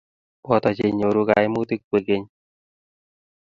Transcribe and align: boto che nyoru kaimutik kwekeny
boto 0.47 0.69
che 0.77 0.85
nyoru 0.97 1.21
kaimutik 1.29 1.81
kwekeny 1.87 2.25